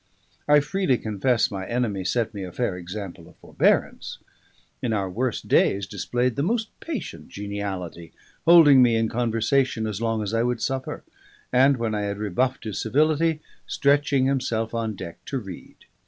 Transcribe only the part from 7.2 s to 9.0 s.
geniality, holding me